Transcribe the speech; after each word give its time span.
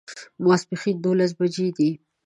ماسپښین 0.45 0.97
دوولس 1.03 1.31
بجې 1.39 1.67
دي 1.77 1.89